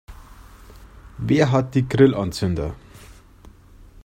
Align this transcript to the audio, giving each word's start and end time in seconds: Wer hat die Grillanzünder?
Wer 1.19 1.51
hat 1.51 1.75
die 1.75 1.87
Grillanzünder? 1.87 2.73